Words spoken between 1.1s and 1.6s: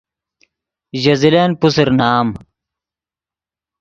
زلن